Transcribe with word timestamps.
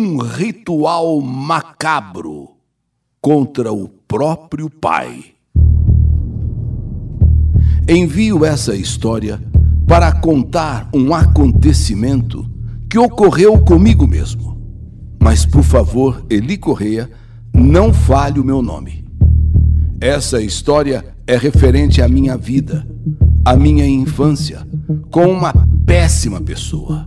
um 0.00 0.16
ritual 0.16 1.20
macabro 1.20 2.52
contra 3.20 3.70
o 3.70 3.86
próprio 3.86 4.70
pai. 4.70 5.24
Envio 7.86 8.44
essa 8.44 8.74
história 8.74 9.38
para 9.86 10.10
contar 10.12 10.88
um 10.94 11.12
acontecimento 11.12 12.48
que 12.88 12.98
ocorreu 12.98 13.58
comigo 13.58 14.06
mesmo. 14.06 14.58
Mas, 15.22 15.44
por 15.44 15.62
favor, 15.62 16.24
Eli 16.30 16.56
Correia, 16.56 17.10
não 17.52 17.92
fale 17.92 18.40
o 18.40 18.44
meu 18.44 18.62
nome. 18.62 19.04
Essa 20.00 20.40
história 20.40 21.04
é 21.26 21.36
referente 21.36 22.00
à 22.00 22.08
minha 22.08 22.38
vida, 22.38 22.88
à 23.44 23.54
minha 23.54 23.86
infância, 23.86 24.66
com 25.10 25.26
uma 25.26 25.52
péssima 25.84 26.40
pessoa. 26.40 27.04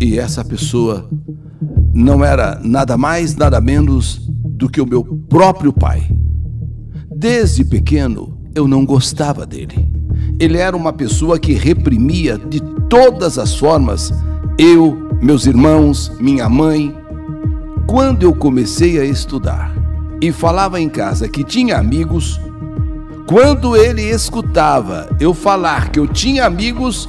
E 0.00 0.18
essa 0.18 0.44
pessoa 0.44 1.08
não 1.94 2.24
era 2.24 2.58
nada 2.62 2.96
mais, 2.96 3.36
nada 3.36 3.60
menos 3.60 4.26
do 4.28 4.68
que 4.68 4.80
o 4.80 4.86
meu 4.86 5.04
próprio 5.28 5.72
pai. 5.72 6.08
Desde 7.14 7.64
pequeno, 7.64 8.38
eu 8.54 8.66
não 8.66 8.84
gostava 8.84 9.46
dele. 9.46 9.88
Ele 10.38 10.58
era 10.58 10.76
uma 10.76 10.92
pessoa 10.92 11.38
que 11.38 11.52
reprimia 11.52 12.38
de 12.38 12.60
todas 12.88 13.38
as 13.38 13.54
formas 13.54 14.12
eu, 14.58 15.08
meus 15.20 15.46
irmãos, 15.46 16.12
minha 16.20 16.48
mãe. 16.48 16.94
Quando 17.86 18.22
eu 18.22 18.34
comecei 18.34 18.98
a 18.98 19.04
estudar 19.04 19.74
e 20.20 20.30
falava 20.30 20.80
em 20.80 20.88
casa 20.88 21.28
que 21.28 21.42
tinha 21.42 21.78
amigos, 21.78 22.40
quando 23.26 23.76
ele 23.76 24.02
escutava 24.02 25.08
eu 25.18 25.32
falar 25.32 25.90
que 25.90 25.98
eu 25.98 26.06
tinha 26.06 26.44
amigos, 26.44 27.08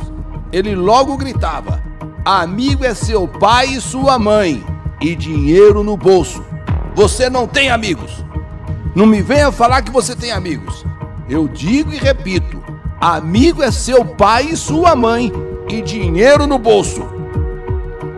ele 0.51 0.75
logo 0.75 1.17
gritava: 1.17 1.81
Amigo 2.23 2.85
é 2.85 2.93
seu 2.93 3.27
pai 3.27 3.75
e 3.75 3.81
sua 3.81 4.17
mãe, 4.17 4.63
e 5.03 5.15
dinheiro 5.15 5.83
no 5.83 5.97
bolso. 5.97 6.41
Você 6.95 7.29
não 7.29 7.45
tem 7.45 7.69
amigos. 7.69 8.23
Não 8.95 9.05
me 9.05 9.21
venha 9.21 9.51
falar 9.51 9.81
que 9.81 9.91
você 9.91 10.15
tem 10.15 10.31
amigos. 10.31 10.85
Eu 11.29 11.47
digo 11.47 11.91
e 11.91 11.97
repito: 11.97 12.63
amigo 13.01 13.61
é 13.61 13.69
seu 13.69 14.05
pai 14.05 14.47
e 14.51 14.57
sua 14.57 14.95
mãe, 14.95 15.31
e 15.67 15.81
dinheiro 15.81 16.47
no 16.47 16.57
bolso. 16.57 17.03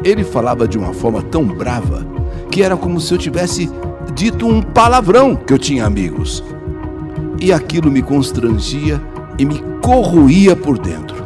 Ele 0.03 0.23
falava 0.23 0.67
de 0.67 0.77
uma 0.77 0.93
forma 0.93 1.23
tão 1.23 1.43
brava 1.43 2.05
que 2.51 2.61
era 2.61 2.77
como 2.77 2.99
se 2.99 3.11
eu 3.11 3.17
tivesse 3.17 3.71
dito 4.13 4.47
um 4.47 4.61
palavrão 4.61 5.35
que 5.35 5.51
eu 5.51 5.57
tinha 5.57 5.85
amigos. 5.85 6.43
E 7.41 7.51
aquilo 7.51 7.89
me 7.89 8.03
constrangia 8.03 9.01
e 9.39 9.45
me 9.45 9.59
corroía 9.81 10.55
por 10.55 10.77
dentro. 10.77 11.25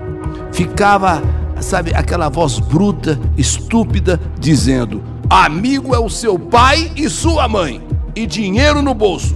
Ficava, 0.52 1.22
sabe, 1.60 1.92
aquela 1.94 2.30
voz 2.30 2.60
bruta, 2.60 3.20
estúpida, 3.38 4.20
dizendo: 4.40 5.04
Amigo 5.32 5.94
é 5.94 6.00
o 6.00 6.10
seu 6.10 6.40
pai 6.40 6.92
e 6.96 7.08
sua 7.08 7.48
mãe, 7.48 7.86
e 8.16 8.26
dinheiro 8.26 8.82
no 8.82 8.96
bolso. 8.96 9.36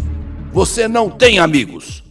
Você 0.51 0.87
não 0.87 1.07
tem 1.07 1.37
amigos. 1.37 2.03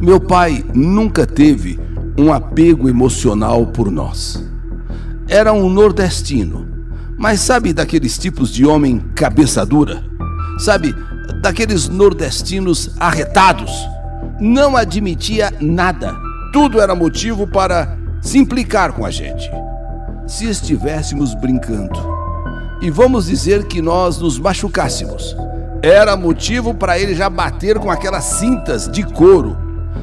Meu 0.00 0.18
pai 0.18 0.64
nunca 0.74 1.24
teve 1.24 1.78
um 2.18 2.32
apego 2.32 2.88
emocional 2.88 3.68
por 3.68 3.92
nós. 3.92 4.44
Era 5.28 5.52
um 5.52 5.70
nordestino, 5.70 6.66
mas 7.16 7.38
sabe 7.42 7.72
daqueles 7.72 8.18
tipos 8.18 8.52
de 8.52 8.66
homem 8.66 8.98
cabeça 9.14 9.64
dura? 9.64 10.02
Sabe, 10.58 10.92
daqueles 11.40 11.88
nordestinos 11.88 12.90
arretados? 12.98 13.70
Não 14.40 14.76
admitia 14.76 15.54
nada. 15.60 16.12
Tudo 16.52 16.80
era 16.80 16.92
motivo 16.92 17.46
para 17.46 17.96
se 18.20 18.36
implicar 18.36 18.94
com 18.94 19.06
a 19.06 19.12
gente. 19.12 19.48
Se 20.26 20.50
estivéssemos 20.50 21.32
brincando 21.32 22.15
e 22.80 22.90
vamos 22.90 23.26
dizer 23.26 23.64
que 23.64 23.80
nós 23.80 24.18
nos 24.18 24.38
machucássemos, 24.38 25.36
era 25.82 26.16
motivo 26.16 26.74
para 26.74 26.98
ele 26.98 27.14
já 27.14 27.30
bater 27.30 27.78
com 27.78 27.90
aquelas 27.90 28.24
cintas 28.24 28.88
de 28.88 29.02
couro, 29.02 29.56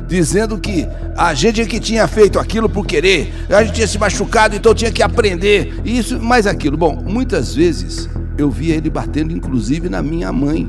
dizendo 0.07 0.57
que 0.57 0.87
a 1.15 1.33
gente 1.33 1.61
é 1.61 1.65
que 1.65 1.79
tinha 1.79 2.07
feito 2.07 2.39
aquilo 2.39 2.69
por 2.69 2.85
querer, 2.85 3.33
a 3.49 3.63
gente 3.63 3.75
tinha 3.75 3.87
se 3.87 3.97
machucado, 3.97 4.55
então 4.55 4.73
tinha 4.73 4.91
que 4.91 5.03
aprender, 5.03 5.81
isso, 5.83 6.19
mais 6.19 6.47
aquilo. 6.47 6.77
Bom, 6.77 6.95
muitas 6.95 7.55
vezes 7.55 8.09
eu 8.37 8.49
via 8.49 8.75
ele 8.75 8.89
batendo, 8.89 9.31
inclusive, 9.31 9.89
na 9.89 10.01
minha 10.01 10.31
mãe. 10.31 10.67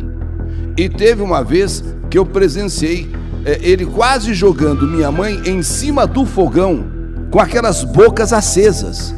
E 0.77 0.89
teve 0.89 1.23
uma 1.23 1.43
vez 1.43 1.85
que 2.11 2.19
eu 2.19 2.27
presenciei 2.27 3.11
é, 3.45 3.59
ele 3.63 3.85
quase 3.85 4.33
jogando 4.35 4.87
minha 4.87 5.11
mãe 5.11 5.41
em 5.47 5.63
cima 5.63 6.07
do 6.07 6.25
fogão, 6.25 6.87
com 7.31 7.39
aquelas 7.39 7.85
bocas 7.85 8.33
acesas. 8.33 9.15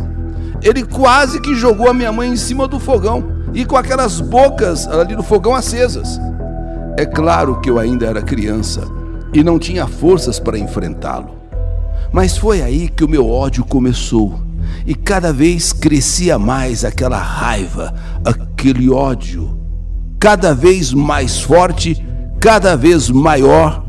Ele 0.67 0.83
quase 0.85 1.41
que 1.41 1.55
jogou 1.55 1.89
a 1.89 1.95
minha 1.95 2.11
mãe 2.11 2.29
em 2.29 2.37
cima 2.37 2.67
do 2.67 2.81
fogão 2.81 3.25
e 3.55 3.65
com 3.65 3.77
aquelas 3.77 4.21
bocas 4.21 4.89
ali 4.89 5.15
do 5.15 5.23
fogão 5.23 5.55
acesas. 5.55 6.21
É 6.97 7.07
claro 7.07 7.61
que 7.61 7.71
eu 7.71 7.79
ainda 7.79 8.05
era 8.05 8.21
criança 8.21 8.83
e 9.33 9.45
não 9.45 9.61
tinha 9.61 9.87
forças 9.87 10.41
para 10.41 10.59
enfrentá-lo. 10.59 11.37
Mas 12.11 12.37
foi 12.37 12.63
aí 12.63 12.89
que 12.89 13.05
o 13.05 13.09
meu 13.09 13.31
ódio 13.31 13.65
começou. 13.65 14.41
E 14.85 14.93
cada 14.93 15.33
vez 15.33 15.73
crescia 15.73 16.37
mais 16.37 16.85
aquela 16.85 17.19
raiva, 17.19 17.95
aquele 18.25 18.91
ódio. 18.91 19.57
Cada 20.19 20.53
vez 20.53 20.93
mais 20.93 21.41
forte, 21.41 22.05
cada 22.41 22.77
vez 22.77 23.09
maior, 23.09 23.87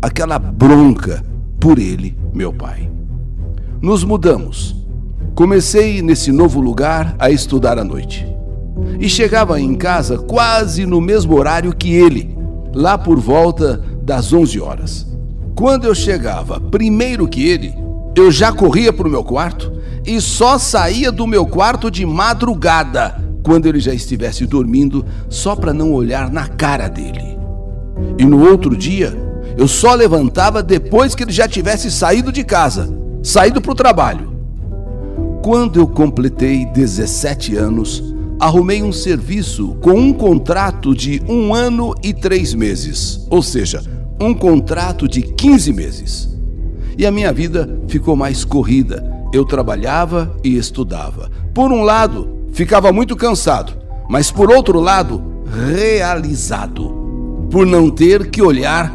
aquela 0.00 0.38
bronca 0.38 1.24
por 1.58 1.76
ele, 1.76 2.16
meu 2.32 2.52
pai. 2.52 2.88
Nos 3.82 4.04
mudamos. 4.04 4.79
Comecei 5.34 6.02
nesse 6.02 6.30
novo 6.32 6.60
lugar 6.60 7.14
a 7.18 7.30
estudar 7.30 7.78
à 7.78 7.84
noite 7.84 8.26
e 8.98 9.08
chegava 9.08 9.60
em 9.60 9.74
casa 9.74 10.18
quase 10.18 10.84
no 10.84 11.00
mesmo 11.00 11.36
horário 11.36 11.74
que 11.74 11.92
ele, 11.92 12.36
lá 12.74 12.98
por 12.98 13.18
volta 13.18 13.82
das 14.02 14.32
11 14.32 14.60
horas. 14.60 15.06
Quando 15.54 15.84
eu 15.84 15.94
chegava 15.94 16.60
primeiro 16.60 17.26
que 17.28 17.46
ele, 17.46 17.74
eu 18.14 18.30
já 18.30 18.52
corria 18.52 18.92
para 18.92 19.06
o 19.06 19.10
meu 19.10 19.24
quarto 19.24 19.72
e 20.06 20.20
só 20.20 20.58
saía 20.58 21.12
do 21.12 21.26
meu 21.26 21.46
quarto 21.46 21.90
de 21.90 22.04
madrugada, 22.04 23.22
quando 23.42 23.66
ele 23.66 23.80
já 23.80 23.94
estivesse 23.94 24.46
dormindo, 24.46 25.04
só 25.28 25.54
para 25.56 25.72
não 25.72 25.92
olhar 25.92 26.30
na 26.30 26.46
cara 26.46 26.88
dele. 26.88 27.38
E 28.18 28.24
no 28.24 28.48
outro 28.48 28.76
dia, 28.76 29.16
eu 29.56 29.68
só 29.68 29.94
levantava 29.94 30.62
depois 30.62 31.14
que 31.14 31.22
ele 31.22 31.32
já 31.32 31.48
tivesse 31.48 31.90
saído 31.90 32.32
de 32.32 32.44
casa, 32.44 32.88
saído 33.22 33.60
para 33.60 33.72
o 33.72 33.74
trabalho. 33.74 34.29
Quando 35.42 35.80
eu 35.80 35.86
completei 35.86 36.66
17 36.66 37.56
anos, 37.56 38.14
arrumei 38.38 38.82
um 38.82 38.92
serviço 38.92 39.74
com 39.80 39.92
um 39.92 40.12
contrato 40.12 40.94
de 40.94 41.22
um 41.26 41.54
ano 41.54 41.94
e 42.02 42.12
três 42.12 42.52
meses, 42.52 43.26
ou 43.30 43.42
seja, 43.42 43.82
um 44.20 44.34
contrato 44.34 45.08
de 45.08 45.22
15 45.22 45.72
meses. 45.72 46.28
E 46.96 47.06
a 47.06 47.10
minha 47.10 47.32
vida 47.32 47.80
ficou 47.88 48.14
mais 48.14 48.44
corrida. 48.44 49.02
Eu 49.32 49.46
trabalhava 49.46 50.36
e 50.44 50.58
estudava. 50.58 51.30
Por 51.54 51.72
um 51.72 51.82
lado, 51.82 52.28
ficava 52.52 52.92
muito 52.92 53.16
cansado, 53.16 53.72
mas 54.10 54.30
por 54.30 54.50
outro 54.50 54.78
lado, 54.78 55.22
realizado, 55.66 56.94
por 57.50 57.64
não 57.64 57.88
ter 57.88 58.30
que 58.30 58.42
olhar 58.42 58.94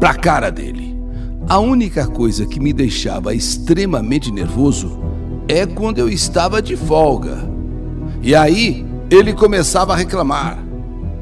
para 0.00 0.10
a 0.10 0.14
cara 0.14 0.50
dele. 0.50 0.98
A 1.46 1.58
única 1.58 2.06
coisa 2.06 2.46
que 2.46 2.58
me 2.58 2.72
deixava 2.72 3.34
extremamente 3.34 4.32
nervoso 4.32 5.03
é 5.48 5.66
quando 5.66 5.98
eu 5.98 6.08
estava 6.08 6.60
de 6.60 6.76
folga 6.76 7.54
e 8.24 8.34
aí 8.34 8.86
ele 9.10 9.34
começava 9.34 9.92
a 9.92 9.96
reclamar. 9.96 10.58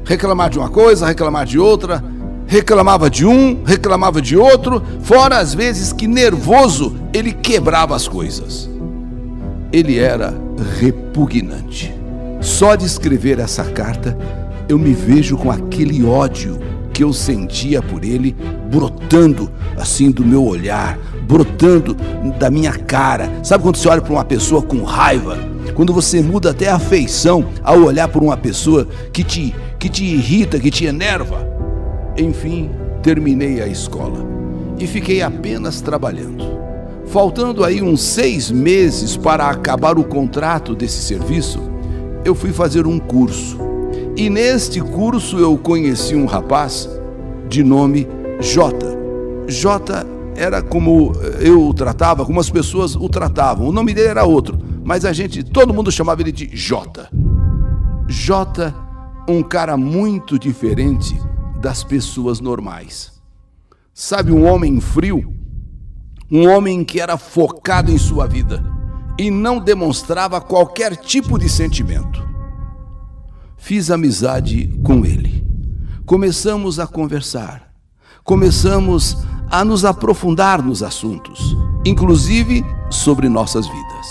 Reclamar 0.05 0.49
de 0.49 0.57
uma 0.57 0.69
coisa, 0.69 1.05
reclamar 1.05 1.45
de 1.45 1.59
outra, 1.59 2.01
reclamava 2.47 3.09
de 3.09 3.25
um, 3.25 3.61
reclamava 3.65 4.21
de 4.21 4.37
outro, 4.37 4.81
fora 5.01 5.37
as 5.37 5.53
vezes 5.53 5.91
que 5.91 6.07
nervoso 6.07 6.95
ele 7.13 7.33
quebrava 7.33 7.93
as 7.93 8.07
coisas. 8.07 8.69
Ele 9.69 9.99
era 9.99 10.33
repugnante. 10.79 11.93
Só 12.39 12.75
de 12.75 12.85
escrever 12.85 13.37
essa 13.37 13.65
carta, 13.65 14.17
eu 14.69 14.79
me 14.79 14.93
vejo 14.93 15.35
com 15.35 15.51
aquele 15.51 16.05
ódio 16.05 16.57
que 16.93 17.03
eu 17.03 17.11
sentia 17.11 17.81
por 17.81 18.05
ele 18.05 18.35
brotando 18.69 19.51
assim 19.77 20.11
do 20.11 20.23
meu 20.23 20.45
olhar, 20.45 20.97
brotando 21.27 21.97
da 22.39 22.49
minha 22.49 22.73
cara. 22.73 23.31
Sabe 23.43 23.63
quando 23.63 23.77
você 23.77 23.89
olha 23.89 24.01
para 24.01 24.13
uma 24.13 24.23
pessoa 24.23 24.61
com 24.61 24.83
raiva? 24.83 25.53
quando 25.73 25.93
você 25.93 26.21
muda 26.21 26.51
até 26.51 26.69
a 26.69 26.75
afeição 26.75 27.45
ao 27.63 27.79
olhar 27.79 28.07
por 28.07 28.23
uma 28.23 28.37
pessoa 28.37 28.87
que 29.11 29.23
te, 29.23 29.53
que 29.79 29.89
te 29.89 30.03
irrita, 30.03 30.59
que 30.59 30.71
te 30.71 30.85
enerva. 30.85 31.47
Enfim, 32.17 32.69
terminei 33.01 33.61
a 33.61 33.67
escola 33.67 34.25
e 34.79 34.87
fiquei 34.87 35.21
apenas 35.21 35.81
trabalhando. 35.81 36.53
Faltando 37.07 37.63
aí 37.63 37.81
uns 37.81 38.01
seis 38.01 38.49
meses 38.49 39.17
para 39.17 39.49
acabar 39.49 39.97
o 39.97 40.03
contrato 40.03 40.75
desse 40.75 41.01
serviço, 41.01 41.59
eu 42.23 42.33
fui 42.33 42.51
fazer 42.51 42.87
um 42.87 42.99
curso. 42.99 43.57
E 44.15 44.29
neste 44.29 44.79
curso 44.81 45.39
eu 45.39 45.57
conheci 45.57 46.15
um 46.15 46.25
rapaz 46.25 46.89
de 47.49 47.63
nome 47.63 48.07
Jota. 48.39 48.97
Jota 49.47 50.05
era 50.35 50.61
como 50.61 51.13
eu 51.39 51.67
o 51.67 51.73
tratava, 51.73 52.25
como 52.25 52.39
as 52.39 52.49
pessoas 52.49 52.95
o 52.95 53.09
tratavam. 53.09 53.67
O 53.67 53.71
nome 53.71 53.93
dele 53.93 54.09
era 54.09 54.23
outro 54.23 54.73
mas 54.83 55.05
a 55.05 55.13
gente, 55.13 55.43
todo 55.43 55.73
mundo 55.73 55.91
chamava 55.91 56.21
ele 56.21 56.31
de 56.31 56.49
Jota. 56.55 57.09
J, 58.07 58.73
um 59.27 59.41
cara 59.41 59.77
muito 59.77 60.37
diferente 60.37 61.17
das 61.61 61.83
pessoas 61.83 62.41
normais. 62.41 63.13
Sabe, 63.93 64.31
um 64.31 64.45
homem 64.45 64.81
frio, 64.81 65.33
um 66.29 66.49
homem 66.49 66.83
que 66.83 66.99
era 66.99 67.17
focado 67.17 67.91
em 67.91 67.97
sua 67.97 68.27
vida 68.27 68.63
e 69.17 69.31
não 69.31 69.59
demonstrava 69.59 70.41
qualquer 70.41 70.97
tipo 70.97 71.39
de 71.39 71.47
sentimento. 71.47 72.27
Fiz 73.63 73.89
amizade 73.89 74.67
com 74.83 75.05
ele. 75.05 75.41
Começamos 76.05 76.81
a 76.81 76.85
conversar. 76.85 77.73
Começamos 78.21 79.19
a 79.49 79.63
nos 79.63 79.85
aprofundar 79.85 80.61
nos 80.61 80.83
assuntos, 80.83 81.55
inclusive 81.85 82.61
sobre 82.89 83.29
nossas 83.29 83.65
vidas. 83.65 84.07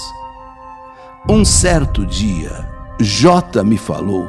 Um 1.29 1.45
certo 1.45 2.07
dia, 2.07 2.67
J 2.99 3.63
me 3.63 3.77
falou 3.77 4.27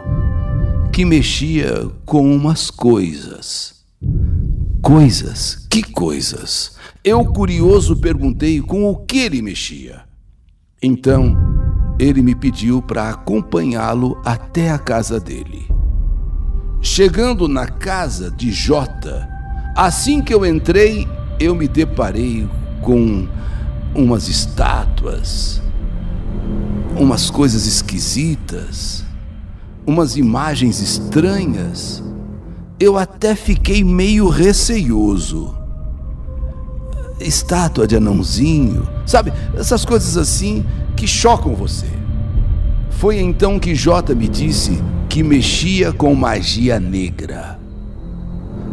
que 0.91 1.05
mexia 1.05 1.89
com 2.05 2.29
umas 2.29 2.69
coisas. 2.69 3.75
Coisas? 4.81 5.65
Que 5.69 5.83
coisas? 5.83 6.75
Eu, 7.01 7.23
curioso, 7.23 7.95
perguntei 7.95 8.59
com 8.59 8.91
o 8.91 8.97
que 8.97 9.19
ele 9.19 9.41
mexia. 9.41 10.01
Então, 10.81 11.52
ele 11.99 12.21
me 12.21 12.33
pediu 12.33 12.81
para 12.81 13.09
acompanhá-lo 13.09 14.19
até 14.25 14.71
a 14.71 14.79
casa 14.79 15.19
dele. 15.19 15.69
Chegando 16.81 17.47
na 17.47 17.67
casa 17.67 18.29
de 18.29 18.51
Jota, 18.51 19.27
assim 19.75 20.21
que 20.21 20.33
eu 20.33 20.45
entrei, 20.45 21.07
eu 21.39 21.55
me 21.55 21.67
deparei 21.67 22.47
com 22.81 23.27
umas 23.95 24.27
estátuas, 24.27 25.61
umas 26.97 27.29
coisas 27.29 27.65
esquisitas, 27.65 29.05
umas 29.85 30.17
imagens 30.17 30.81
estranhas. 30.81 32.03
Eu 32.79 32.97
até 32.97 33.35
fiquei 33.35 33.83
meio 33.83 34.27
receioso. 34.27 35.55
Estátua 37.19 37.87
de 37.87 37.95
anãozinho, 37.95 38.87
sabe? 39.05 39.31
Essas 39.55 39.85
coisas 39.85 40.17
assim 40.17 40.65
que 41.03 41.07
chocam 41.07 41.53
você. 41.53 41.87
Foi 42.91 43.19
então 43.19 43.59
que 43.59 43.75
Jota 43.75 44.15
me 44.15 44.29
disse 44.29 44.81
que 45.09 45.21
mexia 45.21 45.91
com 45.91 46.15
magia 46.15 46.79
negra 46.79 47.59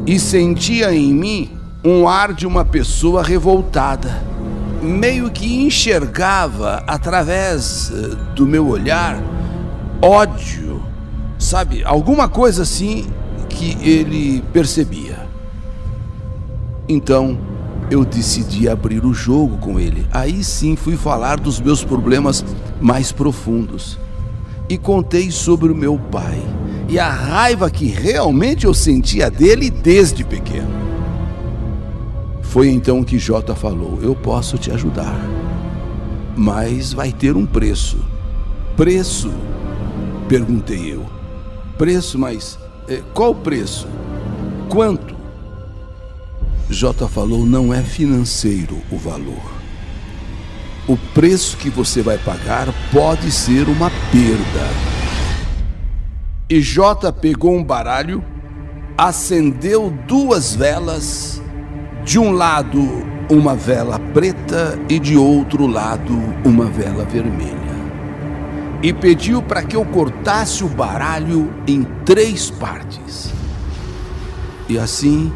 e 0.06 0.16
sentia 0.16 0.94
em 0.94 1.12
mim 1.12 1.50
um 1.84 2.06
ar 2.06 2.32
de 2.32 2.46
uma 2.46 2.64
pessoa 2.64 3.20
revoltada. 3.20 4.22
Meio 4.80 5.28
que 5.28 5.60
enxergava 5.60 6.84
através 6.86 7.90
eh, 7.92 8.16
do 8.36 8.46
meu 8.46 8.68
olhar 8.68 9.20
ódio, 10.00 10.80
sabe? 11.36 11.82
Alguma 11.82 12.28
coisa 12.28 12.62
assim 12.62 13.08
que 13.48 13.76
ele 13.82 14.40
percebia. 14.52 15.26
Então, 16.88 17.36
eu 17.90 18.04
decidi 18.04 18.68
abrir 18.68 19.04
o 19.04 19.12
jogo 19.12 19.58
com 19.58 19.78
ele. 19.78 20.06
Aí 20.12 20.44
sim 20.44 20.76
fui 20.76 20.96
falar 20.96 21.40
dos 21.40 21.60
meus 21.60 21.84
problemas 21.84 22.44
mais 22.80 23.10
profundos. 23.10 23.98
E 24.68 24.78
contei 24.78 25.32
sobre 25.32 25.72
o 25.72 25.74
meu 25.74 25.98
pai 25.98 26.40
e 26.88 26.98
a 26.98 27.10
raiva 27.10 27.68
que 27.68 27.86
realmente 27.86 28.64
eu 28.64 28.72
sentia 28.72 29.28
dele 29.28 29.68
desde 29.68 30.24
pequeno. 30.24 30.70
Foi 32.42 32.68
então 32.68 33.02
que 33.02 33.18
Jota 33.18 33.54
falou: 33.54 33.98
Eu 34.00 34.14
posso 34.14 34.56
te 34.56 34.70
ajudar, 34.70 35.20
mas 36.36 36.92
vai 36.92 37.12
ter 37.12 37.36
um 37.36 37.44
preço. 37.44 37.98
Preço? 38.76 39.32
Perguntei 40.28 40.94
eu. 40.94 41.04
Preço, 41.76 42.16
mas 42.18 42.56
eh, 42.88 43.02
qual 43.12 43.34
preço? 43.34 43.88
Quanto? 44.68 45.19
J 46.70 47.08
falou: 47.08 47.44
não 47.44 47.74
é 47.74 47.82
financeiro 47.82 48.78
o 48.92 48.96
valor. 48.96 49.60
O 50.86 50.96
preço 50.96 51.56
que 51.56 51.68
você 51.68 52.00
vai 52.00 52.16
pagar 52.16 52.68
pode 52.92 53.30
ser 53.30 53.68
uma 53.68 53.90
perda. 54.12 54.68
E 56.48 56.60
J 56.60 57.12
pegou 57.12 57.56
um 57.56 57.62
baralho, 57.62 58.24
acendeu 58.96 59.92
duas 60.06 60.54
velas, 60.54 61.42
de 62.04 62.18
um 62.18 62.32
lado 62.32 62.80
uma 63.28 63.54
vela 63.54 63.98
preta 63.98 64.78
e 64.88 64.98
de 64.98 65.16
outro 65.16 65.66
lado 65.66 66.12
uma 66.44 66.66
vela 66.66 67.04
vermelha. 67.04 67.58
E 68.82 68.92
pediu 68.92 69.42
para 69.42 69.62
que 69.62 69.76
eu 69.76 69.84
cortasse 69.84 70.64
o 70.64 70.68
baralho 70.68 71.52
em 71.66 71.84
três 72.04 72.50
partes. 72.50 73.32
E 74.68 74.78
assim 74.78 75.32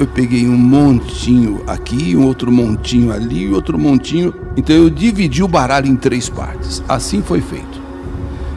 eu 0.00 0.06
peguei 0.06 0.48
um 0.48 0.56
montinho 0.56 1.62
aqui, 1.66 2.16
um 2.16 2.24
outro 2.24 2.50
montinho 2.50 3.12
ali, 3.12 3.52
outro 3.52 3.78
montinho. 3.78 4.34
Então 4.56 4.74
eu 4.74 4.88
dividi 4.88 5.42
o 5.42 5.48
baralho 5.48 5.86
em 5.86 5.94
três 5.94 6.26
partes. 6.26 6.82
Assim 6.88 7.20
foi 7.20 7.42
feito. 7.42 7.80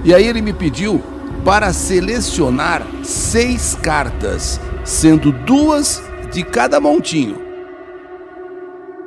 E 0.05 0.13
aí 0.13 0.25
ele 0.25 0.41
me 0.41 0.53
pediu 0.53 1.01
para 1.43 1.73
selecionar 1.73 2.87
seis 3.03 3.75
cartas, 3.75 4.59
sendo 4.85 5.33
duas 5.33 6.01
de 6.31 6.43
cada 6.43 6.79
montinho. 6.79 7.35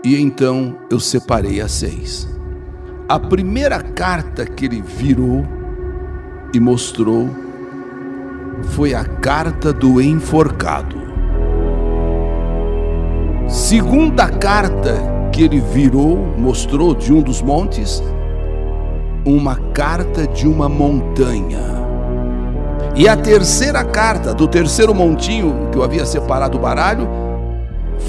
E 0.04 0.20
então 0.20 0.76
eu 0.90 1.00
separei 1.00 1.62
as 1.62 1.72
seis. 1.72 2.28
A 3.08 3.18
primeira 3.18 3.80
carta 3.80 4.44
que 4.44 4.66
ele 4.66 4.82
virou 4.82 5.46
e 6.52 6.60
mostrou 6.60 7.30
foi 8.74 8.92
a 8.92 9.04
carta 9.04 9.72
do 9.72 10.02
enforcado. 10.02 11.05
Segunda 13.48 14.28
carta 14.28 14.94
que 15.30 15.42
ele 15.42 15.60
virou, 15.60 16.16
mostrou 16.36 16.94
de 16.94 17.12
um 17.12 17.22
dos 17.22 17.40
montes, 17.40 18.02
uma 19.24 19.56
carta 19.72 20.26
de 20.26 20.48
uma 20.48 20.68
montanha. 20.68 21.76
E 22.96 23.08
a 23.08 23.16
terceira 23.16 23.84
carta, 23.84 24.34
do 24.34 24.48
terceiro 24.48 24.94
montinho 24.94 25.68
que 25.70 25.78
eu 25.78 25.84
havia 25.84 26.04
separado 26.04 26.58
do 26.58 26.62
baralho, 26.62 27.08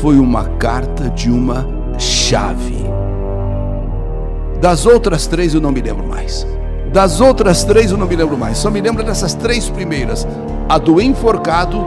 foi 0.02 0.18
uma 0.18 0.46
carta 0.58 1.10
de 1.10 1.30
uma 1.30 1.68
chave. 2.00 2.86
Das 4.60 4.86
outras 4.86 5.28
três 5.28 5.54
eu 5.54 5.62
não 5.62 5.72
me 5.72 5.82
lembro 5.82 6.08
mais. 6.08 6.48
Das 6.92 7.22
outras 7.22 7.64
três 7.64 7.92
eu 7.92 7.98
não 7.98 8.08
me 8.08 8.16
lembro 8.16 8.38
mais. 8.38 8.58
Só 8.58 8.72
me 8.72 8.82
lembro 8.82 9.04
dessas 9.04 9.36
três 9.36 9.70
primeiras: 9.70 10.28
a 10.68 10.78
do 10.78 11.00
enforcado, 11.00 11.86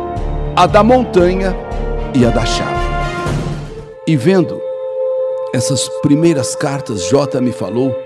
a 0.55 0.67
da 0.67 0.85
montanha 0.85 1.57
e 2.15 2.25
a 2.25 2.31
da 2.31 2.45
chave. 2.45 2.80
E 4.11 4.17
vendo 4.17 4.61
essas 5.55 5.89
primeiras 6.03 6.57
cartas, 6.57 7.05
J 7.05 7.41
me 7.41 7.53
falou 7.53 7.97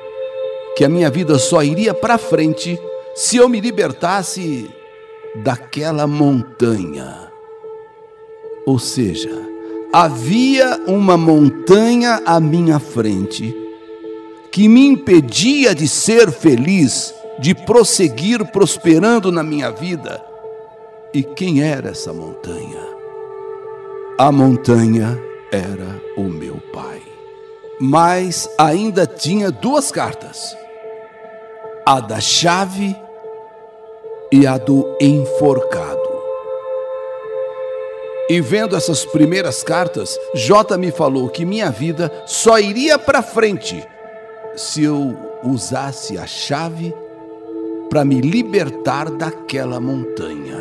que 0.77 0.85
a 0.85 0.89
minha 0.89 1.09
vida 1.09 1.39
só 1.39 1.63
iria 1.63 1.95
para 1.95 2.19
frente 2.19 2.79
se 3.15 3.39
eu 3.39 3.49
me 3.49 3.59
libertasse 3.59 4.71
daquela 5.37 6.07
montanha. 6.07 7.33
Ou 8.67 8.79
seja, 8.79 9.31
havia 9.95 10.79
uma 10.87 11.17
montanha 11.17 12.21
à 12.27 12.39
minha 12.39 12.79
frente 12.79 13.57
que 14.53 14.69
me 14.69 14.87
impedia 14.87 15.75
de 15.75 15.89
ser 15.89 16.31
feliz, 16.31 17.15
de 17.39 17.55
prosseguir 17.55 18.45
prosperando 18.53 19.33
na 19.33 19.43
minha 19.43 19.71
vida. 19.71 20.23
E 21.15 21.23
quem 21.23 21.63
era 21.63 21.93
essa 21.93 22.13
montanha? 22.13 22.93
A 24.19 24.31
montanha 24.31 25.19
era 25.55 26.01
o 26.17 26.25
meu 26.25 26.57
pai. 26.73 27.01
Mas 27.81 28.49
ainda 28.59 29.07
tinha 29.07 29.51
duas 29.51 29.91
cartas: 29.91 30.57
a 31.87 32.01
da 32.01 32.21
chave 32.21 32.97
e 34.33 34.47
a 34.47 34.59
do 34.59 34.97
enforcado. 35.01 36.03
E 38.29 38.41
vendo 38.41 38.75
essas 38.75 39.05
primeiras 39.05 39.63
cartas, 39.63 40.19
J 40.35 40.79
me 40.79 40.91
falou 40.91 41.29
que 41.29 41.45
minha 41.45 41.71
vida 41.71 42.11
só 42.27 42.59
iria 42.59 42.99
para 42.99 43.23
frente 43.23 43.87
se 44.57 44.83
eu 44.83 45.15
usasse 45.45 46.17
a 46.17 46.27
chave 46.27 46.95
para 47.91 48.03
me 48.03 48.23
libertar 48.23 49.11
daquela 49.11 49.79
montanha. 49.79 50.59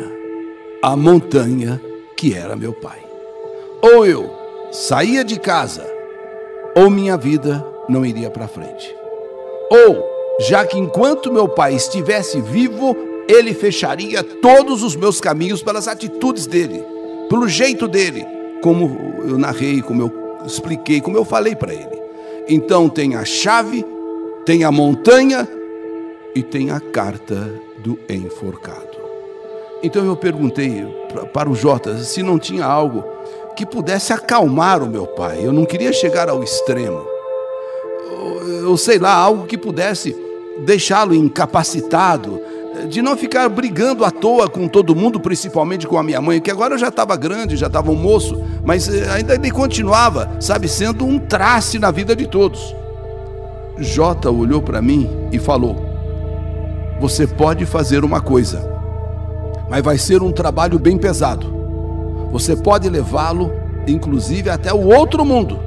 A 0.82 0.94
montanha 0.94 1.80
que 2.16 2.34
era 2.34 2.54
meu 2.54 2.74
pai. 2.74 3.02
Ou 3.80 4.04
eu 4.04 4.43
saía 4.74 5.24
de 5.24 5.38
casa, 5.38 5.86
ou 6.76 6.90
minha 6.90 7.16
vida 7.16 7.64
não 7.88 8.04
iria 8.04 8.30
para 8.30 8.48
frente. 8.48 8.94
Ou, 9.70 10.04
já 10.48 10.66
que 10.66 10.78
enquanto 10.78 11.32
meu 11.32 11.48
pai 11.48 11.74
estivesse 11.74 12.40
vivo, 12.40 12.96
ele 13.28 13.54
fecharia 13.54 14.22
todos 14.22 14.82
os 14.82 14.94
meus 14.96 15.20
caminhos 15.20 15.62
pelas 15.62 15.88
atitudes 15.88 16.46
dele, 16.46 16.84
pelo 17.28 17.48
jeito 17.48 17.88
dele, 17.88 18.26
como 18.62 19.22
eu 19.26 19.38
narrei, 19.38 19.80
como 19.80 20.02
eu 20.02 20.12
expliquei, 20.44 21.00
como 21.00 21.16
eu 21.16 21.24
falei 21.24 21.54
para 21.54 21.72
ele. 21.72 22.02
Então 22.48 22.88
tem 22.88 23.14
a 23.14 23.24
chave, 23.24 23.84
tem 24.44 24.64
a 24.64 24.72
montanha 24.72 25.48
e 26.34 26.42
tem 26.42 26.70
a 26.70 26.80
carta 26.80 27.48
sido 27.84 27.98
enforcado. 28.08 29.04
Então 29.82 30.06
eu 30.06 30.16
perguntei 30.16 30.86
para 31.32 31.50
o 31.50 31.54
Jota 31.54 31.98
se 31.98 32.22
não 32.22 32.38
tinha 32.38 32.64
algo 32.64 33.04
que 33.56 33.64
pudesse 33.64 34.12
acalmar 34.12 34.82
o 34.82 34.88
meu 34.88 35.06
pai. 35.06 35.40
Eu 35.42 35.52
não 35.52 35.64
queria 35.64 35.92
chegar 35.92 36.28
ao 36.28 36.42
extremo. 36.42 37.04
Eu 38.62 38.76
sei 38.76 38.98
lá, 38.98 39.12
algo 39.12 39.46
que 39.46 39.56
pudesse 39.56 40.16
deixá-lo 40.64 41.14
incapacitado, 41.14 42.40
de 42.88 43.00
não 43.00 43.16
ficar 43.16 43.48
brigando 43.48 44.04
à 44.04 44.10
toa 44.10 44.48
com 44.48 44.68
todo 44.68 44.94
mundo, 44.94 45.20
principalmente 45.20 45.86
com 45.86 45.96
a 45.96 46.02
minha 46.02 46.20
mãe, 46.20 46.40
que 46.40 46.50
agora 46.50 46.74
eu 46.74 46.78
já 46.78 46.88
estava 46.88 47.16
grande, 47.16 47.56
já 47.56 47.68
estava 47.68 47.90
um 47.90 47.96
moço, 47.96 48.42
mas 48.64 48.88
eh, 48.88 49.08
ainda 49.10 49.34
ele 49.34 49.50
continuava, 49.50 50.36
sabe, 50.40 50.68
sendo 50.68 51.06
um 51.06 51.18
traste 51.18 51.78
na 51.78 51.90
vida 51.90 52.14
de 52.16 52.26
todos. 52.26 52.74
Jota 53.78 54.30
olhou 54.30 54.60
para 54.60 54.82
mim 54.82 55.08
e 55.32 55.38
falou: 55.38 55.76
Você 57.00 57.26
pode 57.26 57.64
fazer 57.64 58.04
uma 58.04 58.20
coisa, 58.20 58.68
mas 59.68 59.82
vai 59.82 59.98
ser 59.98 60.22
um 60.22 60.32
trabalho 60.32 60.78
bem 60.78 60.98
pesado. 60.98 61.63
Você 62.34 62.54
pode 62.54 62.86
levá-lo, 62.90 63.50
inclusive, 63.86 64.50
até 64.50 64.74
o 64.74 64.94
outro 64.94 65.24
mundo. 65.24 65.58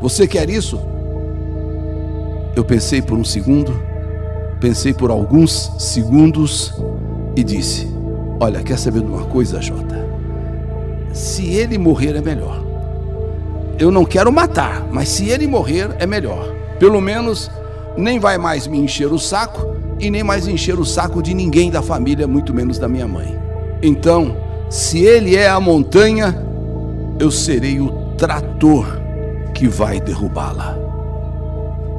Você 0.00 0.26
quer 0.26 0.48
isso? 0.48 0.80
Eu 2.56 2.64
pensei 2.64 3.02
por 3.02 3.18
um 3.18 3.24
segundo 3.24 3.78
Pensei 4.60 4.94
por 4.94 5.10
alguns 5.10 5.70
segundos 5.78 6.72
e 7.36 7.44
disse: 7.44 7.88
Olha, 8.40 8.62
quer 8.62 8.78
saber 8.78 9.00
de 9.00 9.06
uma 9.06 9.24
coisa, 9.24 9.60
Jota? 9.60 10.06
Se 11.12 11.46
ele 11.46 11.76
morrer 11.76 12.16
é 12.16 12.22
melhor. 12.22 12.64
Eu 13.78 13.90
não 13.90 14.06
quero 14.06 14.32
matar, 14.32 14.86
mas 14.90 15.10
se 15.10 15.28
ele 15.28 15.46
morrer 15.46 15.94
é 15.98 16.06
melhor. 16.06 16.54
Pelo 16.78 17.00
menos 17.02 17.50
nem 17.96 18.18
vai 18.18 18.38
mais 18.38 18.66
me 18.66 18.78
encher 18.78 19.12
o 19.12 19.18
saco 19.18 19.76
e 20.00 20.10
nem 20.10 20.22
mais 20.22 20.48
encher 20.48 20.78
o 20.78 20.84
saco 20.84 21.22
de 21.22 21.34
ninguém 21.34 21.70
da 21.70 21.82
família, 21.82 22.26
muito 22.26 22.54
menos 22.54 22.78
da 22.78 22.88
minha 22.88 23.06
mãe. 23.06 23.38
Então, 23.82 24.34
se 24.68 25.04
ele 25.04 25.36
é 25.36 25.48
a 25.48 25.60
montanha, 25.60 26.44
eu 27.18 27.30
serei 27.30 27.80
o 27.80 27.90
trator 28.16 28.86
que 29.54 29.68
vai 29.68 30.00
derrubá-la. 30.00 30.76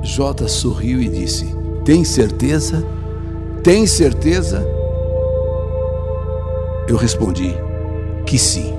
Jota 0.04 0.48
sorriu 0.48 1.02
e 1.02 1.08
disse: 1.08 1.56
tem 1.86 2.04
certeza? 2.04 2.86
Tem 3.64 3.88
certeza? 3.88 4.66
Eu 6.88 6.98
respondi 6.98 7.54
que 8.26 8.38
sim. 8.38 8.74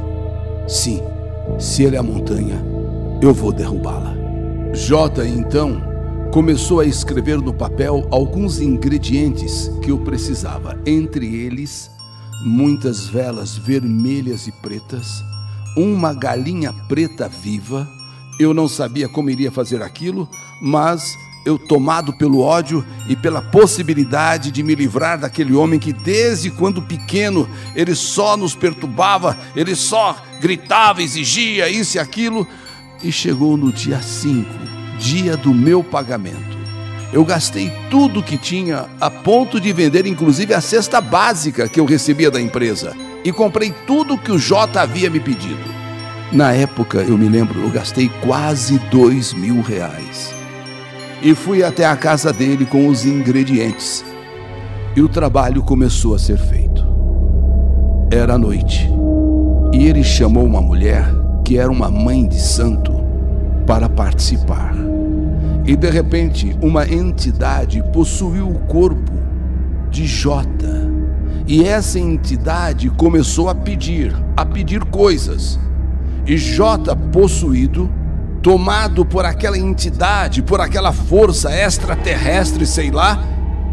Sim, 0.66 1.02
se 1.58 1.82
ele 1.82 1.96
é 1.96 1.98
a 1.98 2.02
montanha, 2.02 2.62
eu 3.22 3.32
vou 3.32 3.52
derrubá-la. 3.52 4.14
J 4.74 5.26
então 5.26 5.82
começou 6.30 6.80
a 6.80 6.84
escrever 6.84 7.38
no 7.38 7.54
papel 7.54 8.06
alguns 8.10 8.60
ingredientes 8.60 9.70
que 9.82 9.90
eu 9.90 9.98
precisava, 9.98 10.76
entre 10.84 11.34
eles 11.34 11.90
muitas 12.44 13.06
velas 13.06 13.56
vermelhas 13.56 14.46
e 14.46 14.52
pretas, 14.52 15.24
uma 15.76 16.12
galinha 16.14 16.72
preta 16.88 17.28
viva. 17.28 17.88
Eu 18.38 18.54
não 18.54 18.68
sabia 18.68 19.08
como 19.08 19.30
iria 19.30 19.50
fazer 19.50 19.82
aquilo, 19.82 20.28
mas 20.62 21.16
eu 21.44 21.58
tomado 21.58 22.12
pelo 22.12 22.40
ódio 22.40 22.84
e 23.08 23.16
pela 23.16 23.40
possibilidade 23.40 24.50
de 24.50 24.62
me 24.62 24.74
livrar 24.74 25.18
daquele 25.18 25.54
homem 25.54 25.78
que 25.78 25.92
desde 25.92 26.50
quando 26.50 26.82
pequeno 26.82 27.48
ele 27.74 27.94
só 27.94 28.36
nos 28.36 28.54
perturbava, 28.54 29.36
ele 29.56 29.74
só 29.74 30.16
gritava, 30.40 31.02
exigia 31.02 31.68
isso 31.68 31.96
e 31.96 32.00
aquilo, 32.00 32.46
e 33.02 33.10
chegou 33.10 33.56
no 33.56 33.72
dia 33.72 34.02
5, 34.02 34.48
dia 34.98 35.36
do 35.36 35.54
meu 35.54 35.82
pagamento. 35.82 36.57
Eu 37.12 37.24
gastei 37.24 37.72
tudo 37.90 38.22
que 38.22 38.36
tinha 38.36 38.86
a 39.00 39.10
ponto 39.10 39.58
de 39.58 39.72
vender 39.72 40.06
inclusive 40.06 40.52
a 40.52 40.60
cesta 40.60 41.00
básica 41.00 41.68
que 41.68 41.80
eu 41.80 41.84
recebia 41.86 42.30
da 42.30 42.40
empresa 42.40 42.94
e 43.24 43.32
comprei 43.32 43.72
tudo 43.86 44.18
que 44.18 44.30
o 44.30 44.38
J 44.38 44.78
havia 44.78 45.08
me 45.08 45.18
pedido. 45.18 45.78
Na 46.30 46.52
época, 46.52 46.98
eu 46.98 47.16
me 47.16 47.26
lembro, 47.26 47.60
eu 47.60 47.70
gastei 47.70 48.10
quase 48.22 48.78
dois 48.90 49.32
mil 49.32 49.62
reais 49.62 50.34
e 51.22 51.34
fui 51.34 51.64
até 51.64 51.84
a 51.84 51.96
casa 51.96 52.32
dele 52.32 52.64
com 52.64 52.86
os 52.88 53.04
ingredientes. 53.04 54.04
E 54.94 55.00
o 55.00 55.08
trabalho 55.08 55.62
começou 55.62 56.14
a 56.14 56.18
ser 56.18 56.38
feito. 56.38 56.86
Era 58.10 58.38
noite 58.38 58.88
e 59.72 59.86
ele 59.86 60.02
chamou 60.02 60.44
uma 60.44 60.60
mulher 60.60 61.08
que 61.44 61.58
era 61.58 61.70
uma 61.70 61.90
mãe 61.90 62.26
de 62.26 62.40
santo 62.40 62.92
para 63.66 63.88
participar. 63.88 64.74
E 65.68 65.76
de 65.76 65.90
repente, 65.90 66.56
uma 66.62 66.88
entidade 66.88 67.84
possuiu 67.92 68.48
o 68.48 68.58
corpo 68.60 69.12
de 69.90 70.06
Jota. 70.06 70.90
E 71.46 71.62
essa 71.62 71.98
entidade 71.98 72.88
começou 72.88 73.50
a 73.50 73.54
pedir, 73.54 74.16
a 74.34 74.46
pedir 74.46 74.82
coisas. 74.86 75.60
E 76.26 76.38
Jota, 76.38 76.96
possuído, 76.96 77.90
tomado 78.40 79.04
por 79.04 79.26
aquela 79.26 79.58
entidade, 79.58 80.40
por 80.40 80.58
aquela 80.58 80.90
força 80.90 81.52
extraterrestre, 81.52 82.64
sei 82.64 82.90
lá, 82.90 83.22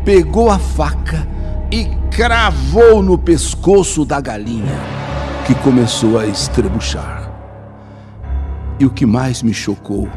pegou 0.03 0.51
a 0.51 0.59
faca 0.59 1.25
e 1.71 1.85
cravou 2.11 3.01
no 3.01 3.17
pescoço 3.17 4.03
da 4.03 4.19
galinha, 4.19 4.81
que 5.47 5.55
começou 5.55 6.19
a 6.19 6.25
estrebuchar. 6.25 7.31
E 8.81 8.85
o 8.85 8.89
que 8.89 9.05
mais 9.05 9.41
me 9.41 9.53
chocou, 9.53 10.09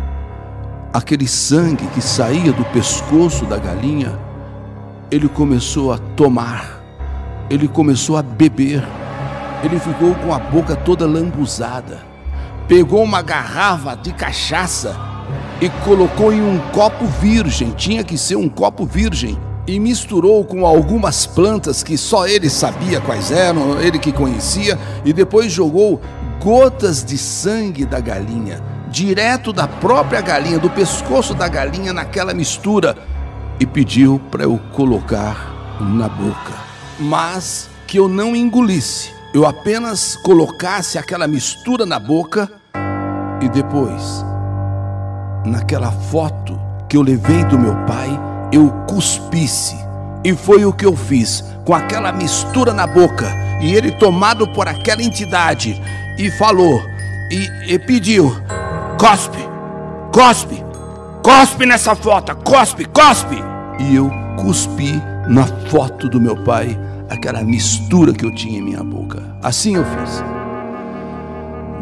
aquele 0.93 1.27
sangue 1.27 1.87
que 1.89 2.01
saía 2.01 2.53
do 2.53 2.65
pescoço 2.67 3.45
da 3.45 3.59
galinha, 3.59 4.19
ele 5.11 5.29
começou 5.29 5.93
a 5.93 5.99
tomar, 5.99 6.81
ele 7.51 7.69
começou 7.69 8.17
a 8.17 8.23
beber, 8.23 8.87
ele 9.63 9.79
ficou 9.79 10.15
com 10.17 10.33
a 10.33 10.39
boca 10.39 10.77
toda 10.77 11.07
lambuzada 11.07 12.09
pegou 12.69 13.03
uma 13.03 13.23
garrafa 13.23 13.97
de 13.97 14.13
cachaça 14.13 14.95
e 15.61 15.71
colocou 15.85 16.33
em 16.33 16.43
um 16.43 16.59
copo 16.71 17.07
virgem, 17.07 17.71
tinha 17.71 18.05
que 18.05 18.19
ser 18.19 18.37
um 18.37 18.49
copo 18.49 18.85
virgem, 18.85 19.37
e 19.67 19.81
misturou 19.81 20.45
com 20.45 20.65
algumas 20.65 21.27
plantas 21.27 21.83
que 21.83 21.99
só 21.99 22.27
ele 22.27 22.49
sabia 22.49 23.01
quais 23.01 23.31
eram, 23.31 23.81
ele 23.81 23.99
que 23.99 24.13
conhecia, 24.13 24.79
e 25.05 25.13
depois 25.13 25.51
jogou 25.51 26.01
gotas 26.43 27.03
de 27.03 27.19
sangue 27.19 27.85
da 27.85 28.01
galinha, 28.01 28.63
direto 28.89 29.53
da 29.53 29.69
própria 29.69 30.21
galinha, 30.21 30.59
do 30.59 30.71
pescoço 30.71 31.35
da 31.35 31.47
galinha 31.47 31.93
naquela 31.93 32.35
mistura, 32.35 32.97
e 33.61 33.67
pediu 33.67 34.21
para 34.31 34.45
eu 34.45 34.59
colocar 34.73 35.79
na 35.81 36.09
boca, 36.09 36.55
mas 36.99 37.69
que 37.87 37.99
eu 37.99 38.09
não 38.09 38.35
engolisse. 38.35 39.13
Eu 39.35 39.47
apenas 39.47 40.17
colocasse 40.17 40.99
aquela 40.99 41.27
mistura 41.27 41.85
na 41.85 41.99
boca 41.99 42.51
e 43.41 43.49
depois, 43.49 44.25
naquela 45.45 45.93
foto 45.93 46.59
que 46.89 46.97
eu 46.97 47.03
levei 47.03 47.45
do 47.45 47.59
meu 47.59 47.75
pai, 47.87 48.09
eu 48.51 48.71
cuspisse. 48.89 49.77
E 50.25 50.35
foi 50.35 50.65
o 50.65 50.73
que 50.73 50.87
eu 50.87 50.97
fiz, 50.97 51.45
com 51.65 51.75
aquela 51.75 52.11
mistura 52.13 52.73
na 52.73 52.87
boca. 52.87 53.31
E 53.61 53.75
ele, 53.75 53.93
tomado 53.93 54.49
por 54.53 54.67
aquela 54.67 55.03
entidade, 55.03 55.81
e 56.19 56.31
falou, 56.33 56.81
e, 57.31 57.75
e 57.75 57.79
pediu: 57.79 58.35
cospe, 58.99 59.39
cospe, 60.13 60.65
cospe 61.23 61.65
nessa 61.65 61.95
foto, 61.95 62.35
cospe, 62.37 62.85
cospe. 62.87 63.37
E 63.79 63.95
eu 63.95 64.11
cuspi 64.37 65.01
na 65.29 65.47
foto 65.71 66.09
do 66.09 66.21
meu 66.21 66.37
pai 66.43 66.77
aquela 67.09 67.43
mistura 67.43 68.13
que 68.13 68.25
eu 68.27 68.35
tinha 68.35 68.59
em 68.59 68.63
minha 68.63 68.83
boca. 68.83 69.23
Assim 69.43 69.77
eu 69.77 69.85
fiz. 69.85 70.23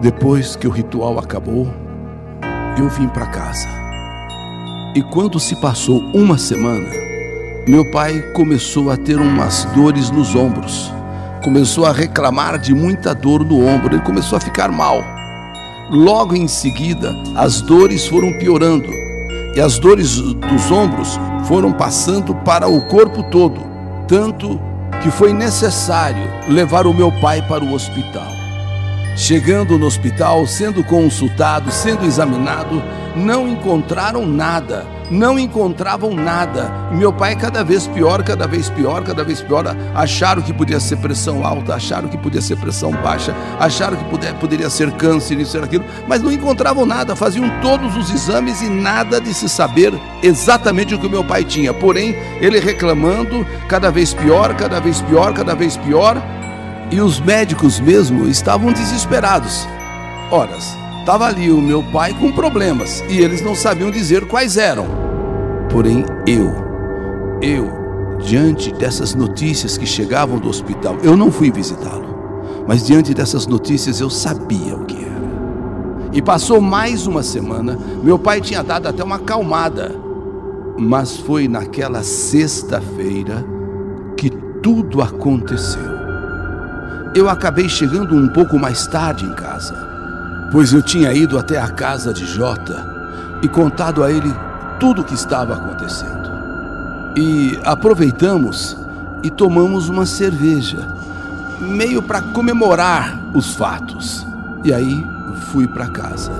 Depois 0.02 0.56
que 0.56 0.68
o 0.68 0.70
ritual 0.70 1.18
acabou, 1.18 1.66
eu 2.78 2.88
vim 2.90 3.08
para 3.08 3.26
casa. 3.26 3.66
E 4.94 5.02
quando 5.02 5.40
se 5.40 5.56
passou 5.56 6.00
uma 6.14 6.36
semana, 6.36 6.90
meu 7.66 7.90
pai 7.90 8.20
começou 8.34 8.90
a 8.90 8.96
ter 8.96 9.18
umas 9.18 9.64
dores 9.74 10.10
nos 10.10 10.34
ombros. 10.34 10.92
Começou 11.42 11.86
a 11.86 11.92
reclamar 11.92 12.58
de 12.58 12.74
muita 12.74 13.14
dor 13.14 13.42
no 13.42 13.66
ombro, 13.66 13.94
ele 13.94 14.02
começou 14.02 14.36
a 14.36 14.40
ficar 14.40 14.70
mal. 14.70 15.15
Logo 15.90 16.34
em 16.34 16.48
seguida, 16.48 17.14
as 17.36 17.60
dores 17.60 18.08
foram 18.08 18.32
piorando 18.38 18.90
e 19.54 19.60
as 19.60 19.78
dores 19.78 20.20
dos 20.20 20.70
ombros 20.70 21.18
foram 21.46 21.72
passando 21.72 22.34
para 22.34 22.68
o 22.68 22.82
corpo 22.88 23.22
todo, 23.30 23.60
tanto 24.08 24.60
que 25.00 25.10
foi 25.10 25.32
necessário 25.32 26.28
levar 26.48 26.86
o 26.86 26.94
meu 26.94 27.12
pai 27.20 27.40
para 27.40 27.64
o 27.64 27.72
hospital. 27.72 28.26
Chegando 29.16 29.78
no 29.78 29.86
hospital, 29.86 30.44
sendo 30.46 30.82
consultado, 30.82 31.70
sendo 31.70 32.04
examinado, 32.04 32.82
não 33.14 33.48
encontraram 33.48 34.26
nada, 34.26 34.84
não 35.10 35.38
encontravam 35.38 36.14
nada. 36.14 36.70
Meu 36.92 37.12
pai 37.12 37.36
cada 37.36 37.62
vez 37.62 37.86
pior, 37.86 38.22
cada 38.22 38.46
vez 38.46 38.68
pior, 38.68 39.02
cada 39.02 39.24
vez 39.24 39.40
pior. 39.40 39.64
Acharam 39.94 40.42
que 40.42 40.52
podia 40.52 40.80
ser 40.80 40.96
pressão 40.96 41.46
alta, 41.46 41.74
acharam 41.74 42.08
que 42.08 42.18
podia 42.18 42.40
ser 42.40 42.56
pressão 42.56 42.90
baixa, 42.92 43.34
acharam 43.58 43.96
que 43.96 44.04
poder, 44.04 44.34
poderia 44.34 44.70
ser 44.70 44.90
câncer, 44.92 45.38
isso 45.38 45.58
aquilo, 45.58 45.84
mas 46.06 46.22
não 46.22 46.32
encontravam 46.32 46.84
nada. 46.84 47.16
Faziam 47.16 47.48
todos 47.60 47.96
os 47.96 48.10
exames 48.10 48.60
e 48.62 48.68
nada 48.68 49.20
de 49.20 49.32
se 49.32 49.48
saber 49.48 49.92
exatamente 50.22 50.94
o 50.94 50.98
que 50.98 51.06
o 51.06 51.10
meu 51.10 51.24
pai 51.24 51.44
tinha. 51.44 51.72
Porém, 51.72 52.16
ele 52.40 52.58
reclamando, 52.58 53.46
cada 53.68 53.90
vez 53.90 54.12
pior, 54.12 54.54
cada 54.54 54.80
vez 54.80 55.00
pior, 55.02 55.32
cada 55.32 55.54
vez 55.54 55.76
pior. 55.76 56.20
E 56.90 57.00
os 57.00 57.18
médicos 57.18 57.80
mesmo 57.80 58.28
estavam 58.28 58.72
desesperados. 58.72 59.66
Horas, 60.30 60.76
estava 61.06 61.26
ali 61.26 61.52
o 61.52 61.62
meu 61.62 61.84
pai 61.84 62.12
com 62.14 62.32
problemas 62.32 63.00
e 63.08 63.20
eles 63.20 63.40
não 63.40 63.54
sabiam 63.54 63.92
dizer 63.92 64.26
quais 64.26 64.56
eram. 64.56 64.88
Porém, 65.70 66.04
eu, 66.26 66.52
eu, 67.40 67.70
diante 68.18 68.72
dessas 68.72 69.14
notícias 69.14 69.78
que 69.78 69.86
chegavam 69.86 70.40
do 70.40 70.48
hospital, 70.48 70.96
eu 71.04 71.16
não 71.16 71.30
fui 71.30 71.48
visitá-lo, 71.48 72.64
mas 72.66 72.84
diante 72.84 73.14
dessas 73.14 73.46
notícias 73.46 74.00
eu 74.00 74.10
sabia 74.10 74.74
o 74.74 74.84
que 74.84 74.96
era. 74.96 76.10
E 76.12 76.20
passou 76.20 76.60
mais 76.60 77.06
uma 77.06 77.22
semana, 77.22 77.78
meu 78.02 78.18
pai 78.18 78.40
tinha 78.40 78.64
dado 78.64 78.88
até 78.88 79.04
uma 79.04 79.20
calmada, 79.20 79.94
mas 80.76 81.16
foi 81.16 81.46
naquela 81.46 82.02
sexta-feira 82.02 83.46
que 84.16 84.28
tudo 84.60 85.00
aconteceu. 85.00 85.94
Eu 87.14 87.28
acabei 87.28 87.68
chegando 87.68 88.16
um 88.16 88.26
pouco 88.26 88.58
mais 88.58 88.88
tarde 88.88 89.24
em 89.24 89.34
casa 89.34 89.95
pois 90.50 90.72
eu 90.72 90.82
tinha 90.82 91.12
ido 91.12 91.38
até 91.38 91.58
a 91.58 91.68
casa 91.68 92.12
de 92.12 92.24
Jota 92.24 92.84
e 93.42 93.48
contado 93.48 94.02
a 94.02 94.10
ele 94.10 94.32
tudo 94.78 95.02
o 95.02 95.04
que 95.04 95.14
estava 95.14 95.54
acontecendo. 95.54 96.30
E 97.16 97.58
aproveitamos 97.64 98.76
e 99.22 99.30
tomamos 99.30 99.88
uma 99.88 100.04
cerveja, 100.04 100.94
meio 101.60 102.02
para 102.02 102.20
comemorar 102.20 103.20
os 103.34 103.54
fatos. 103.54 104.26
E 104.64 104.72
aí 104.72 105.04
fui 105.52 105.66
para 105.66 105.88
casa. 105.88 106.32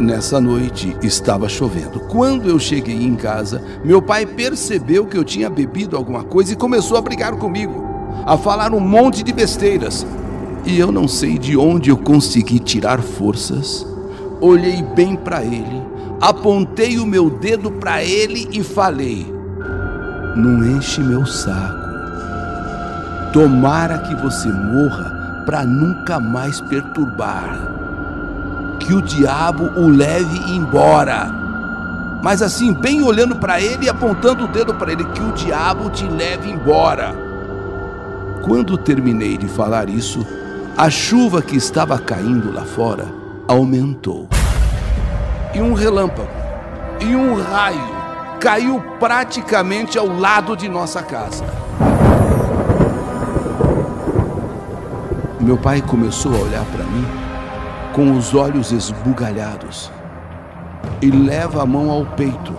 Nessa 0.00 0.40
noite 0.40 0.96
estava 1.02 1.48
chovendo. 1.48 2.00
Quando 2.00 2.48
eu 2.48 2.58
cheguei 2.58 3.04
em 3.04 3.14
casa, 3.14 3.62
meu 3.84 4.02
pai 4.02 4.26
percebeu 4.26 5.06
que 5.06 5.16
eu 5.16 5.22
tinha 5.22 5.48
bebido 5.48 5.96
alguma 5.96 6.24
coisa 6.24 6.52
e 6.52 6.56
começou 6.56 6.96
a 6.96 7.02
brigar 7.02 7.36
comigo, 7.36 7.84
a 8.26 8.36
falar 8.36 8.72
um 8.72 8.80
monte 8.80 9.22
de 9.22 9.32
besteiras. 9.32 10.04
E 10.64 10.78
eu 10.78 10.92
não 10.92 11.08
sei 11.08 11.38
de 11.38 11.56
onde 11.56 11.90
eu 11.90 11.96
consegui 11.96 12.58
tirar 12.58 13.00
forças. 13.00 13.86
Olhei 14.40 14.82
bem 14.82 15.16
para 15.16 15.44
ele, 15.44 15.82
apontei 16.20 16.98
o 16.98 17.06
meu 17.06 17.30
dedo 17.30 17.70
para 17.70 18.02
ele 18.02 18.48
e 18.52 18.62
falei: 18.62 19.26
Não 20.36 20.64
enche 20.64 21.00
meu 21.00 21.26
saco. 21.26 21.82
Tomara 23.32 23.98
que 23.98 24.14
você 24.16 24.48
morra 24.48 25.42
para 25.46 25.64
nunca 25.64 26.20
mais 26.20 26.60
perturbar. 26.60 27.56
Que 28.78 28.94
o 28.94 29.02
diabo 29.02 29.70
o 29.76 29.88
leve 29.88 30.38
embora. 30.52 31.42
Mas 32.22 32.40
assim, 32.40 32.72
bem 32.72 33.02
olhando 33.02 33.34
para 33.36 33.60
ele 33.60 33.86
e 33.86 33.88
apontando 33.88 34.44
o 34.44 34.48
dedo 34.48 34.74
para 34.74 34.92
ele, 34.92 35.04
que 35.06 35.20
o 35.20 35.32
diabo 35.32 35.90
te 35.90 36.04
leve 36.04 36.50
embora. 36.50 37.14
Quando 38.42 38.78
terminei 38.78 39.36
de 39.36 39.48
falar 39.48 39.88
isso, 39.88 40.24
a 40.76 40.88
chuva 40.88 41.42
que 41.42 41.56
estava 41.56 41.98
caindo 41.98 42.52
lá 42.52 42.64
fora 42.64 43.12
aumentou. 43.46 44.28
E 45.54 45.60
um 45.60 45.74
relâmpago 45.74 46.30
e 47.00 47.14
um 47.14 47.40
raio 47.40 48.02
caiu 48.40 48.82
praticamente 48.98 49.98
ao 49.98 50.06
lado 50.06 50.56
de 50.56 50.68
nossa 50.68 51.02
casa. 51.02 51.44
Meu 55.38 55.58
pai 55.58 55.82
começou 55.82 56.34
a 56.34 56.38
olhar 56.38 56.64
para 56.66 56.84
mim 56.84 57.04
com 57.92 58.16
os 58.16 58.34
olhos 58.34 58.72
esbugalhados 58.72 59.90
e 61.02 61.10
leva 61.10 61.62
a 61.62 61.66
mão 61.66 61.90
ao 61.90 62.06
peito 62.06 62.54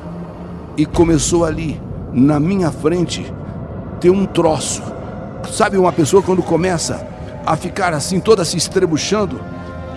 e 0.78 0.86
começou 0.86 1.46
ali, 1.46 1.82
na 2.12 2.40
minha 2.40 2.72
frente, 2.72 3.34
ter 4.00 4.12
um 4.12 4.26
troço. 4.26 4.84
Sabe 5.52 5.78
uma 5.78 5.92
pessoa 5.92 6.22
quando 6.22 6.44
começa 6.44 7.13
a 7.46 7.56
ficar 7.56 7.94
assim, 7.94 8.20
toda 8.20 8.46
se 8.46 8.58
estrebuchando, 8.58 9.42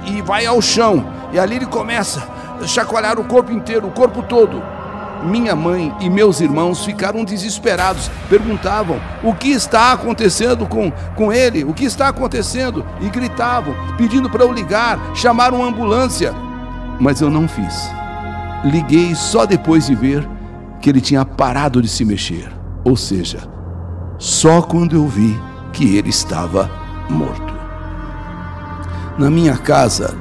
e 0.06 0.22
vai 0.22 0.46
ao 0.46 0.60
chão. 0.60 1.06
E 1.32 1.38
ali 1.38 1.56
ele 1.56 1.66
começa 1.66 2.26
a 2.62 2.66
chacoalhar 2.66 3.18
o 3.18 3.24
corpo 3.24 3.52
inteiro, 3.52 3.88
o 3.88 3.92
corpo 3.92 4.22
todo. 4.22 4.62
Minha 5.24 5.56
mãe 5.56 5.94
e 6.00 6.10
meus 6.10 6.40
irmãos 6.40 6.84
ficaram 6.84 7.24
desesperados, 7.24 8.10
perguntavam 8.28 9.00
o 9.22 9.34
que 9.34 9.48
está 9.48 9.92
acontecendo 9.92 10.66
com, 10.66 10.90
com 11.14 11.32
ele, 11.32 11.64
o 11.64 11.72
que 11.72 11.84
está 11.84 12.08
acontecendo, 12.08 12.84
e 13.00 13.08
gritavam, 13.08 13.74
pedindo 13.96 14.28
para 14.28 14.44
eu 14.44 14.52
ligar, 14.52 14.98
chamar 15.14 15.52
uma 15.54 15.66
ambulância. 15.66 16.34
Mas 17.00 17.20
eu 17.20 17.30
não 17.30 17.48
fiz. 17.48 17.90
Liguei 18.64 19.14
só 19.14 19.46
depois 19.46 19.86
de 19.86 19.94
ver 19.94 20.28
que 20.80 20.90
ele 20.90 21.00
tinha 21.00 21.24
parado 21.24 21.80
de 21.80 21.88
se 21.88 22.04
mexer, 22.04 22.50
ou 22.84 22.96
seja, 22.96 23.40
só 24.18 24.62
quando 24.62 24.94
eu 24.94 25.06
vi 25.08 25.38
que 25.72 25.96
ele 25.96 26.10
estava 26.10 26.70
morto. 27.08 27.54
Na 29.18 29.30
minha 29.30 29.56
casa, 29.56 30.16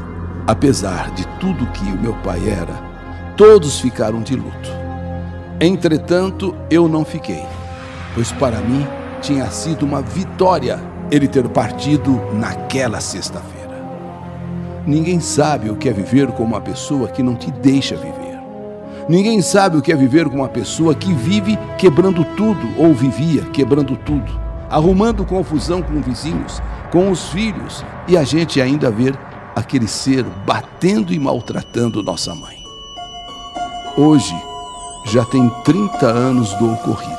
apesar 0.48 1.12
de 1.12 1.26
tudo 1.40 1.66
que 1.68 1.84
o 1.84 2.02
meu 2.02 2.14
pai 2.16 2.50
era, 2.50 2.74
todos 3.36 3.80
ficaram 3.80 4.22
de 4.22 4.36
luto. 4.36 4.70
Entretanto, 5.60 6.56
eu 6.70 6.88
não 6.88 7.04
fiquei, 7.04 7.46
pois 8.14 8.32
para 8.32 8.58
mim 8.60 8.86
tinha 9.22 9.50
sido 9.50 9.86
uma 9.86 10.02
vitória 10.02 10.80
ele 11.12 11.28
ter 11.28 11.48
partido 11.50 12.22
naquela 12.34 13.00
sexta-feira. 13.00 13.56
Ninguém 14.86 15.20
sabe 15.20 15.70
o 15.70 15.76
que 15.76 15.90
é 15.90 15.94
viver 15.94 16.28
com 16.32 16.44
uma 16.44 16.62
pessoa 16.62 17.08
que 17.08 17.24
não 17.24 17.36
te 17.36 17.52
deixa 17.52 17.96
viver. 17.96 18.40
Ninguém 19.08 19.42
sabe 19.42 19.78
o 19.78 19.82
que 19.82 19.92
é 19.92 19.96
viver 19.96 20.30
com 20.30 20.36
uma 20.36 20.48
pessoa 20.48 20.96
que 20.96 21.14
vive 21.14 21.58
quebrando 21.78 22.24
tudo 22.36 22.68
ou 22.78 22.94
vivia 22.94 23.44
quebrando 23.54 23.96
tudo, 23.98 24.32
arrumando 24.70 25.26
confusão 25.26 25.82
com 25.82 26.02
vizinhos, 26.02 26.62
com 26.92 27.12
os 27.12 27.30
filhos 27.30 27.84
e 28.08 28.18
a 28.18 28.24
gente 28.24 28.62
ainda 28.62 28.90
ver 28.92 29.18
aquele 29.56 29.88
ser 29.88 30.24
batendo 30.46 31.14
e 31.14 31.20
maltratando 31.20 32.04
nossa 32.04 32.36
mãe. 32.36 32.64
Hoje 33.98 34.36
já 35.06 35.24
tem 35.24 35.50
30 35.64 36.06
anos 36.06 36.54
do 36.56 36.74
ocorrido 36.74 37.16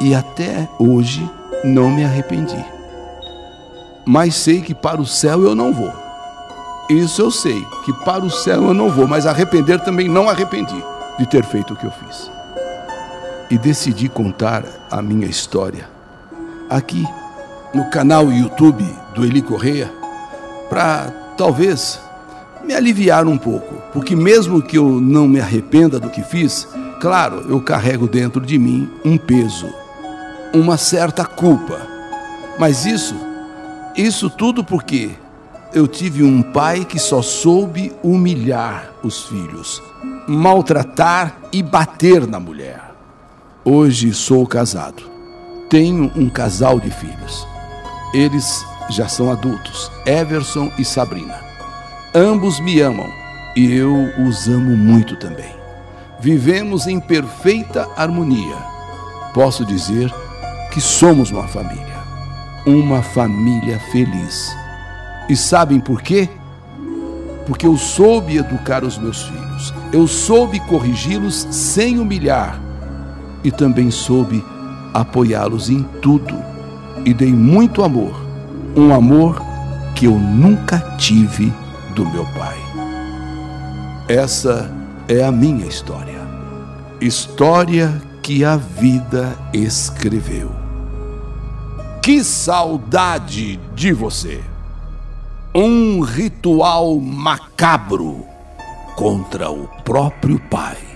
e 0.00 0.14
até 0.14 0.68
hoje 0.78 1.28
não 1.64 1.90
me 1.90 2.04
arrependi. 2.04 2.64
Mas 4.04 4.34
sei 4.34 4.60
que 4.60 4.74
para 4.74 5.00
o 5.00 5.06
céu 5.06 5.42
eu 5.42 5.54
não 5.54 5.72
vou. 5.72 5.92
Isso 6.88 7.20
eu 7.20 7.30
sei, 7.30 7.66
que 7.84 7.92
para 7.92 8.24
o 8.24 8.30
céu 8.30 8.64
eu 8.64 8.74
não 8.74 8.88
vou, 8.88 9.06
mas 9.06 9.26
arrepender 9.26 9.80
também 9.80 10.08
não 10.08 10.28
arrependi 10.28 10.82
de 11.18 11.26
ter 11.26 11.44
feito 11.44 11.74
o 11.74 11.76
que 11.76 11.84
eu 11.84 11.90
fiz. 11.90 12.30
E 13.50 13.56
decidi 13.56 14.08
contar 14.08 14.64
a 14.90 15.00
minha 15.00 15.26
história 15.26 15.88
aqui 16.68 17.04
no 17.74 17.88
canal 17.90 18.30
YouTube 18.30 18.84
do 19.14 19.24
Eli 19.24 19.42
Correia 19.42 19.90
para 20.68 21.10
talvez 21.36 22.00
me 22.64 22.74
aliviar 22.74 23.26
um 23.26 23.38
pouco, 23.38 23.74
porque 23.92 24.14
mesmo 24.14 24.60
que 24.60 24.76
eu 24.76 25.00
não 25.00 25.26
me 25.26 25.40
arrependa 25.40 25.98
do 25.98 26.10
que 26.10 26.22
fiz, 26.22 26.68
claro, 27.00 27.46
eu 27.48 27.60
carrego 27.60 28.06
dentro 28.06 28.44
de 28.44 28.58
mim 28.58 28.90
um 29.04 29.16
peso, 29.16 29.72
uma 30.52 30.76
certa 30.76 31.24
culpa. 31.24 31.80
Mas 32.58 32.84
isso, 32.84 33.14
isso 33.96 34.28
tudo 34.28 34.62
porque 34.62 35.10
eu 35.72 35.86
tive 35.86 36.22
um 36.22 36.42
pai 36.42 36.84
que 36.84 36.98
só 36.98 37.22
soube 37.22 37.92
humilhar 38.02 38.92
os 39.02 39.24
filhos, 39.24 39.82
maltratar 40.26 41.36
e 41.52 41.62
bater 41.62 42.26
na 42.26 42.40
mulher. 42.40 42.87
Hoje 43.70 44.14
sou 44.14 44.46
casado, 44.46 45.02
tenho 45.68 46.10
um 46.16 46.30
casal 46.30 46.80
de 46.80 46.90
filhos. 46.90 47.46
Eles 48.14 48.64
já 48.88 49.06
são 49.08 49.30
adultos, 49.30 49.92
Everson 50.06 50.72
e 50.78 50.84
Sabrina. 50.86 51.38
Ambos 52.14 52.60
me 52.60 52.80
amam 52.80 53.06
e 53.54 53.70
eu 53.70 53.94
os 54.26 54.48
amo 54.48 54.74
muito 54.74 55.16
também. 55.16 55.54
Vivemos 56.18 56.86
em 56.86 56.98
perfeita 56.98 57.86
harmonia. 57.94 58.56
Posso 59.34 59.66
dizer 59.66 60.10
que 60.72 60.80
somos 60.80 61.30
uma 61.30 61.46
família. 61.46 61.98
Uma 62.64 63.02
família 63.02 63.78
feliz. 63.92 64.50
E 65.28 65.36
sabem 65.36 65.78
por 65.78 66.00
quê? 66.00 66.26
Porque 67.46 67.66
eu 67.66 67.76
soube 67.76 68.38
educar 68.38 68.82
os 68.82 68.96
meus 68.96 69.24
filhos. 69.24 69.74
Eu 69.92 70.08
soube 70.08 70.58
corrigi-los 70.60 71.46
sem 71.50 71.98
humilhar. 71.98 72.67
E 73.42 73.50
também 73.50 73.90
soube 73.90 74.44
apoiá-los 74.92 75.70
em 75.70 75.82
tudo 76.02 76.34
e 77.04 77.14
dei 77.14 77.32
muito 77.32 77.82
amor, 77.82 78.14
um 78.76 78.92
amor 78.92 79.40
que 79.94 80.06
eu 80.06 80.18
nunca 80.18 80.78
tive 80.96 81.52
do 81.94 82.06
meu 82.08 82.24
pai. 82.26 82.56
Essa 84.08 84.70
é 85.08 85.24
a 85.24 85.32
minha 85.32 85.66
história. 85.66 86.18
História 87.00 88.00
que 88.22 88.44
a 88.44 88.56
vida 88.56 89.36
escreveu. 89.52 90.50
Que 92.02 92.24
saudade 92.24 93.58
de 93.74 93.92
você! 93.92 94.42
Um 95.54 96.00
ritual 96.00 96.98
macabro 97.00 98.24
contra 98.96 99.50
o 99.50 99.68
próprio 99.84 100.38
pai. 100.50 100.87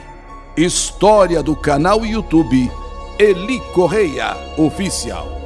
História 0.56 1.42
do 1.42 1.56
canal 1.56 2.04
YouTube 2.04 2.70
Eli 3.18 3.58
Correia 3.72 4.36
Oficial. 4.58 5.41